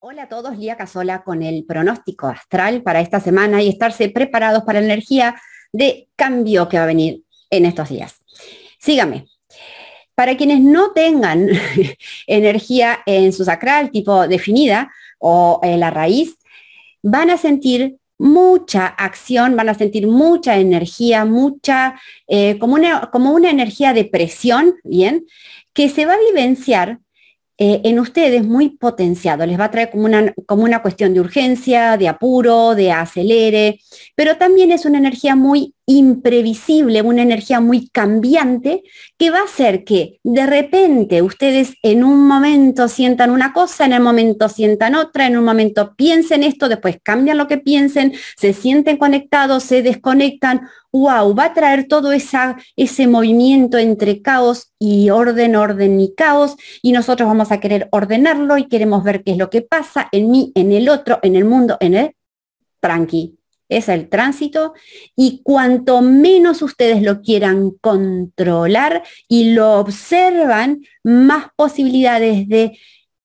Hola 0.00 0.22
a 0.22 0.28
todos, 0.28 0.56
Lía 0.56 0.76
Casola 0.76 1.24
con 1.24 1.42
el 1.42 1.64
pronóstico 1.64 2.28
astral 2.28 2.82
para 2.82 3.00
esta 3.00 3.18
semana 3.18 3.60
y 3.60 3.68
estarse 3.68 4.08
preparados 4.08 4.62
para 4.62 4.78
la 4.78 4.86
energía 4.86 5.34
de 5.72 6.08
cambio 6.14 6.68
que 6.68 6.76
va 6.76 6.84
a 6.84 6.86
venir 6.86 7.24
en 7.50 7.64
estos 7.64 7.88
días. 7.88 8.22
Sígame. 8.78 9.26
Para 10.14 10.36
quienes 10.36 10.60
no 10.60 10.92
tengan 10.92 11.48
energía 12.28 13.00
en 13.06 13.32
su 13.32 13.44
sacral 13.44 13.90
tipo 13.90 14.28
definida 14.28 14.88
o 15.18 15.58
en 15.64 15.80
la 15.80 15.90
raíz, 15.90 16.38
van 17.02 17.30
a 17.30 17.36
sentir 17.36 17.96
mucha 18.18 18.86
acción, 18.86 19.56
van 19.56 19.68
a 19.68 19.74
sentir 19.74 20.06
mucha 20.06 20.58
energía, 20.58 21.24
mucha, 21.24 22.00
eh, 22.28 22.56
como, 22.60 22.74
una, 22.74 23.10
como 23.10 23.32
una 23.32 23.50
energía 23.50 23.92
de 23.92 24.04
presión, 24.04 24.76
¿bien? 24.84 25.26
Que 25.72 25.88
se 25.88 26.06
va 26.06 26.14
a 26.14 26.24
vivenciar 26.28 27.00
eh, 27.58 27.80
en 27.84 27.98
ustedes 27.98 28.44
muy 28.44 28.70
potenciado, 28.70 29.44
les 29.44 29.58
va 29.58 29.64
a 29.64 29.70
traer 29.70 29.90
como 29.90 30.04
una, 30.04 30.32
como 30.46 30.62
una 30.62 30.80
cuestión 30.80 31.12
de 31.12 31.20
urgencia, 31.20 31.96
de 31.96 32.08
apuro, 32.08 32.76
de 32.76 32.92
acelere, 32.92 33.80
pero 34.14 34.36
también 34.36 34.70
es 34.70 34.84
una 34.84 34.98
energía 34.98 35.34
muy 35.34 35.74
imprevisible, 35.88 37.00
una 37.00 37.22
energía 37.22 37.60
muy 37.60 37.88
cambiante 37.88 38.82
que 39.16 39.30
va 39.30 39.38
a 39.38 39.44
hacer 39.44 39.84
que 39.84 40.20
de 40.22 40.46
repente 40.46 41.22
ustedes 41.22 41.74
en 41.82 42.04
un 42.04 42.28
momento 42.28 42.88
sientan 42.88 43.30
una 43.30 43.54
cosa, 43.54 43.86
en 43.86 43.94
el 43.94 44.02
momento 44.02 44.50
sientan 44.50 44.94
otra, 44.94 45.26
en 45.26 45.38
un 45.38 45.44
momento 45.44 45.94
piensen 45.96 46.42
esto, 46.42 46.68
después 46.68 46.98
cambian 47.02 47.38
lo 47.38 47.48
que 47.48 47.56
piensen, 47.56 48.12
se 48.36 48.52
sienten 48.52 48.98
conectados, 48.98 49.64
se 49.64 49.82
desconectan 49.82 50.68
wow, 50.92 51.34
va 51.34 51.46
a 51.46 51.54
traer 51.54 51.86
todo 51.88 52.12
esa, 52.12 52.58
ese 52.76 53.06
movimiento 53.06 53.78
entre 53.78 54.20
caos 54.20 54.72
y 54.78 55.10
orden, 55.10 55.56
orden 55.56 56.00
y 56.00 56.14
caos, 56.14 56.56
y 56.82 56.92
nosotros 56.92 57.28
vamos 57.28 57.50
a 57.50 57.60
querer 57.60 57.88
ordenarlo 57.92 58.58
y 58.58 58.68
queremos 58.68 59.04
ver 59.04 59.22
qué 59.22 59.32
es 59.32 59.38
lo 59.38 59.48
que 59.50 59.62
pasa 59.62 60.08
en 60.12 60.30
mí, 60.30 60.52
en 60.54 60.72
el 60.72 60.88
otro, 60.88 61.18
en 61.22 61.34
el 61.34 61.44
mundo, 61.46 61.78
en 61.80 61.94
el 61.94 62.14
tranqui. 62.80 63.37
Es 63.68 63.88
el 63.88 64.08
tránsito 64.08 64.74
y 65.14 65.42
cuanto 65.42 66.00
menos 66.00 66.62
ustedes 66.62 67.02
lo 67.02 67.20
quieran 67.20 67.72
controlar 67.80 69.02
y 69.28 69.52
lo 69.52 69.78
observan, 69.78 70.82
más 71.04 71.48
posibilidades 71.56 72.48
de 72.48 72.78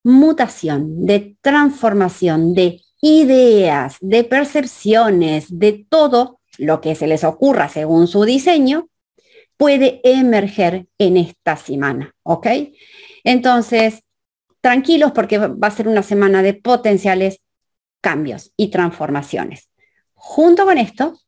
mutación, 0.04 1.06
de 1.06 1.38
transformación, 1.42 2.54
de 2.54 2.82
ideas, 3.02 3.98
de 4.02 4.24
percepciones, 4.24 5.60
de 5.60 5.86
todo 5.90 6.40
lo 6.58 6.82
que 6.82 6.96
se 6.96 7.08
les 7.08 7.24
ocurra 7.24 7.70
según 7.70 8.08
su 8.08 8.24
diseño, 8.24 8.90
puede 9.58 10.02
emerger 10.04 10.88
en 10.98 11.18
esta 11.18 11.58
semana, 11.58 12.14
¿ok? 12.24 12.48
Entonces, 13.24 14.04
tranquilos 14.62 15.12
porque 15.12 15.38
va 15.38 15.68
a 15.68 15.72
ser 15.72 15.88
una 15.88 16.04
semana 16.04 16.42
de 16.42 16.54
potenciales 16.54 17.40
cambios 18.02 18.52
y 18.58 18.70
transformaciones. 18.70 19.70
Junto 20.26 20.64
con 20.64 20.78
esto, 20.78 21.20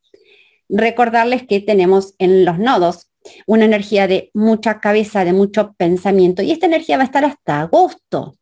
recordarles 0.70 1.46
que 1.46 1.60
tenemos 1.60 2.16
en 2.18 2.46
los 2.46 2.58
nodos 2.58 3.12
una 3.46 3.66
energía 3.66 4.08
de 4.08 4.32
mucha 4.34 4.80
cabeza, 4.80 5.26
de 5.26 5.34
mucho 5.34 5.76
pensamiento, 5.78 6.42
y 6.42 6.52
esta 6.52 6.66
energía 6.66 6.96
va 6.96 7.04
a 7.04 7.06
estar 7.06 7.26
hasta 7.26 7.60
agosto. 7.60 8.38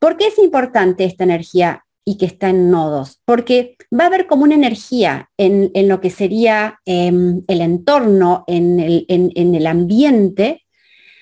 ¿Por 0.00 0.16
qué 0.16 0.26
es 0.26 0.38
importante 0.38 1.04
esta 1.04 1.24
energía? 1.24 1.84
y 2.08 2.18
que 2.18 2.26
está 2.26 2.50
en 2.50 2.70
nodos, 2.70 3.20
porque 3.24 3.76
va 3.92 4.04
a 4.04 4.06
haber 4.06 4.28
como 4.28 4.44
una 4.44 4.54
energía 4.54 5.28
en, 5.36 5.72
lo 5.88 6.00
que 6.00 6.10
sería 6.10 6.78
em, 6.84 7.42
el 7.48 7.60
entorno, 7.60 8.44
en 8.46 8.78
el, 8.78 9.06
en 9.08 9.54
el 9.56 9.66
ambiente, 9.66 10.62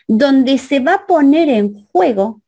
donde 0.07 0.59
se 0.59 0.81
va 0.81 0.95
a 0.95 1.07
poner 1.07 1.49
en 1.49 1.87
juego, 1.87 2.43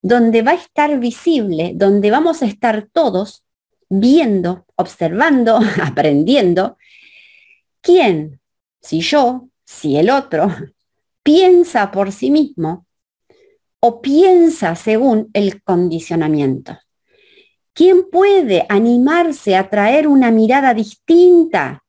donde 0.00 0.40
va 0.40 0.52
a 0.52 0.54
estar 0.54 0.98
visible, 0.98 1.72
donde 1.74 2.10
vamos 2.10 2.42
a 2.42 2.46
estar 2.46 2.88
todos 2.90 3.44
viendo, 4.00 4.64
observando, 4.76 5.60
aprendiendo, 5.82 6.78
quién, 7.80 8.40
si 8.80 9.00
yo, 9.00 9.48
si 9.64 9.96
el 9.96 10.10
otro, 10.10 10.48
piensa 11.22 11.90
por 11.90 12.10
sí 12.10 12.30
mismo 12.30 12.86
o 13.80 14.00
piensa 14.00 14.74
según 14.76 15.28
el 15.34 15.62
condicionamiento. 15.62 16.78
¿Quién 17.74 18.10
puede 18.10 18.66
animarse 18.68 19.56
a 19.56 19.68
traer 19.68 20.06
una 20.06 20.30
mirada 20.30 20.74
distinta, 20.74 21.82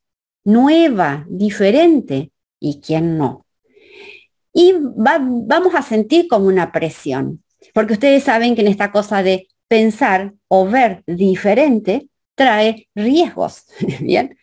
nueva, 0.44 1.26
diferente? 1.30 2.32
¿Y 2.60 2.80
quién 2.80 3.18
no? 3.18 3.46
Y 4.54 4.74
vamos 4.78 5.76
a 5.76 5.82
sentir 5.82 6.28
como 6.28 6.48
una 6.48 6.72
presión, 6.72 7.44
porque 7.74 7.94
ustedes 7.94 8.24
saben 8.24 8.56
que 8.56 8.62
en 8.62 8.68
esta 8.68 8.92
cosa 8.92 9.22
de 9.24 9.48
pensar 9.74 10.36
o 10.50 10.68
ver 10.68 11.02
diferente 11.08 12.08
trae 12.36 12.90
riesgos, 12.94 13.64
¿bien? 14.02 14.38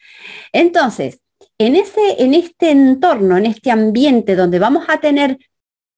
Entonces, 0.52 1.20
en, 1.56 1.76
ese, 1.76 2.00
en 2.18 2.34
este 2.34 2.72
entorno, 2.72 3.38
en 3.38 3.46
este 3.46 3.70
ambiente 3.70 4.34
donde 4.34 4.58
vamos 4.58 4.86
a 4.88 4.98
tener 4.98 5.38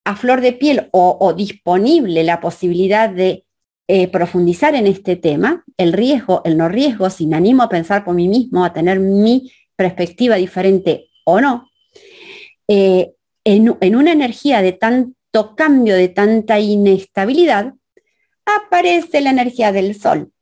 a 0.05 0.17
flor 0.17 0.43
de 0.43 0.53
piel 0.53 0.91
o 0.93 1.33
disponible 1.33 2.25
la 2.25 2.43
posibilidad 2.43 3.09
de 3.09 3.47
eh, 3.89 4.09
profundizar 4.09 4.75
en 4.75 4.87
este 4.87 5.17
tema, 5.17 5.65
el 5.79 5.95
riesgo, 5.95 6.43
el 6.45 6.59
no 6.59 6.69
riesgo, 6.69 7.09
si 7.09 7.27
me 7.27 7.37
animo 7.37 7.63
a 7.63 7.71
pensar 7.71 8.05
por 8.05 8.15
mí 8.15 8.29
mismo, 8.29 8.67
a 8.67 8.75
tener 8.75 9.01
mi 9.01 9.51
perspectiva 9.77 10.37
diferente 10.37 11.09
o 11.25 11.41
no, 11.41 11.71
eh, 12.69 13.13
en, 13.45 13.79
en 13.81 13.97
una 13.97 14.13
energía 14.13 14.61
de 14.61 14.73
tanto 14.73 15.55
cambio, 15.57 15.97
de 15.97 16.09
tanta 16.09 16.61
inestabilidad, 16.61 17.73
aparece 18.45 19.21
la 19.21 19.31
energía 19.31 19.73
del 19.73 19.99
sol, 19.99 20.33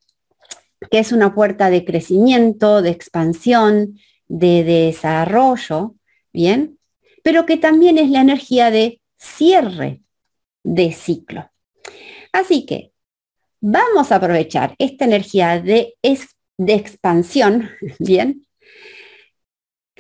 que 0.91 0.99
es 0.99 1.13
una 1.13 1.35
puerta 1.35 1.71
de 1.71 1.85
crecimiento, 1.85 2.83
de 2.83 2.91
expansión, 2.91 3.99
de 4.29 4.65
desarrollo, 4.65 5.97
¿bien? 6.33 6.79
Pero 7.23 7.47
que 7.47 7.57
también 7.57 7.99
es 7.99 8.11
la 8.11 8.21
energía 8.21 8.71
de 8.71 9.01
cierre 9.19 10.03
de 10.63 10.93
ciclo. 10.93 11.51
Así 12.33 12.65
que 12.65 12.93
vamos 13.61 14.13
a 14.13 14.17
aprovechar 14.17 14.75
esta 14.79 15.05
energía 15.05 15.61
de, 15.61 15.97
de 16.03 16.75
expansión, 16.75 17.71
¿bien? 17.99 18.47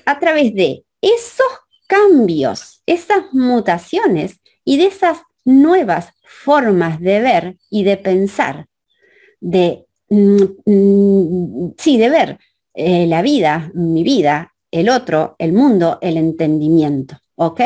A 0.06 0.18
través 0.18 0.54
de 0.54 0.84
esos 1.00 1.48
cambios, 1.86 2.82
esas 2.86 3.32
mutaciones 3.32 4.40
y 4.64 4.76
de 4.76 4.86
esas 4.86 5.18
nuevas 5.44 6.10
formas 6.22 7.00
de 7.00 7.20
ver 7.20 7.56
y 7.70 7.84
de 7.84 7.96
pensar, 7.96 8.66
de, 9.40 9.86
mm, 10.08 10.42
mm, 10.66 11.74
sí, 11.78 11.98
de 11.98 12.08
ver 12.08 12.38
eh, 12.74 13.06
la 13.06 13.22
vida, 13.22 13.70
mi 13.74 14.02
vida, 14.02 14.54
el 14.70 14.88
otro, 14.88 15.34
el 15.38 15.52
mundo, 15.52 15.98
el 16.00 16.16
entendimiento, 16.16 17.18
¿ok? 17.34 17.60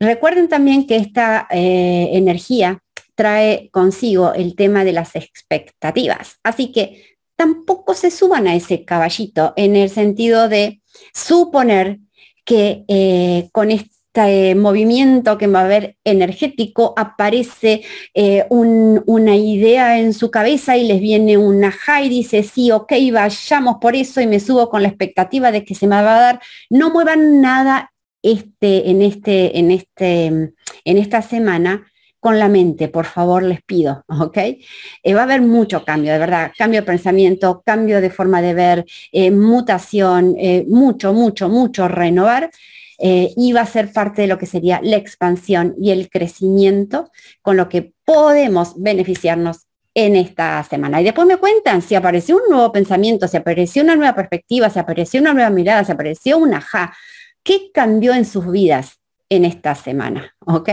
Recuerden 0.00 0.48
también 0.48 0.86
que 0.86 0.96
esta 0.96 1.48
eh, 1.50 2.10
energía 2.12 2.82
trae 3.14 3.70
consigo 3.70 4.34
el 4.34 4.54
tema 4.54 4.84
de 4.84 4.92
las 4.92 5.16
expectativas. 5.16 6.38
Así 6.42 6.72
que 6.72 7.16
tampoco 7.36 7.94
se 7.94 8.10
suban 8.10 8.46
a 8.46 8.54
ese 8.54 8.84
caballito 8.84 9.52
en 9.56 9.76
el 9.76 9.88
sentido 9.88 10.48
de 10.48 10.82
suponer 11.14 12.00
que 12.44 12.84
eh, 12.88 13.48
con 13.52 13.70
este 14.14 14.54
movimiento 14.54 15.36
que 15.38 15.48
va 15.48 15.60
a 15.60 15.64
haber 15.64 15.96
energético 16.04 16.94
aparece 16.96 17.82
eh, 18.14 18.46
una 18.48 19.34
idea 19.34 19.98
en 19.98 20.14
su 20.14 20.30
cabeza 20.30 20.76
y 20.76 20.86
les 20.86 21.00
viene 21.00 21.36
una 21.36 21.72
high, 21.72 22.08
dice, 22.08 22.44
sí, 22.44 22.70
ok, 22.70 22.92
vayamos 23.12 23.76
por 23.80 23.96
eso 23.96 24.20
y 24.20 24.28
me 24.28 24.38
subo 24.38 24.70
con 24.70 24.82
la 24.82 24.88
expectativa 24.88 25.50
de 25.50 25.64
que 25.64 25.74
se 25.74 25.88
me 25.88 25.96
va 25.96 26.16
a 26.16 26.20
dar. 26.20 26.40
No 26.70 26.90
muevan 26.90 27.40
nada 27.40 27.92
este, 28.22 28.88
en, 28.88 29.02
este, 29.02 29.58
en, 29.58 29.72
este, 29.72 30.26
en 30.26 30.52
esta 30.84 31.20
semana 31.20 31.84
con 32.20 32.38
la 32.38 32.48
mente, 32.48 32.88
por 32.88 33.06
favor, 33.06 33.42
les 33.42 33.62
pido, 33.62 34.04
¿ok? 34.08 34.38
Eh, 34.38 35.14
va 35.14 35.22
a 35.22 35.24
haber 35.24 35.42
mucho 35.42 35.84
cambio, 35.84 36.12
de 36.12 36.18
verdad, 36.20 36.52
cambio 36.56 36.82
de 36.82 36.86
pensamiento, 36.86 37.62
cambio 37.66 38.00
de 38.00 38.10
forma 38.10 38.40
de 38.40 38.54
ver, 38.54 38.84
eh, 39.10 39.32
mutación, 39.32 40.36
mucho, 40.68 41.12
mucho, 41.12 41.48
mucho 41.48 41.88
renovar. 41.88 42.50
Y 42.98 43.52
va 43.52 43.62
a 43.62 43.66
ser 43.66 43.92
parte 43.92 44.22
de 44.22 44.28
lo 44.28 44.38
que 44.38 44.46
sería 44.46 44.80
la 44.82 44.96
expansión 44.96 45.74
y 45.78 45.90
el 45.90 46.08
crecimiento 46.10 47.10
con 47.42 47.56
lo 47.56 47.68
que 47.68 47.92
podemos 48.04 48.74
beneficiarnos 48.76 49.66
en 49.94 50.16
esta 50.16 50.62
semana. 50.64 51.00
Y 51.00 51.04
después 51.04 51.26
me 51.26 51.36
cuentan 51.36 51.82
si 51.82 51.94
apareció 51.94 52.36
un 52.36 52.50
nuevo 52.50 52.72
pensamiento, 52.72 53.28
si 53.28 53.36
apareció 53.36 53.82
una 53.82 53.96
nueva 53.96 54.14
perspectiva, 54.14 54.68
si 54.70 54.78
apareció 54.78 55.20
una 55.20 55.32
nueva 55.32 55.50
mirada, 55.50 55.84
si 55.84 55.92
apareció 55.92 56.38
una 56.38 56.60
ja, 56.60 56.94
¿qué 57.42 57.70
cambió 57.72 58.14
en 58.14 58.24
sus 58.24 58.50
vidas? 58.50 58.98
en 59.30 59.44
esta 59.44 59.74
semana, 59.74 60.34
¿ok? 60.40 60.68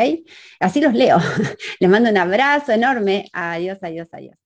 Así 0.60 0.82
los 0.82 0.94
leo. 0.94 1.18
Les 1.80 1.90
mando 1.90 2.10
un 2.10 2.18
abrazo 2.18 2.72
enorme. 2.74 3.30
Adiós, 3.34 3.80
adiós, 3.82 4.10
adiós. 4.12 4.41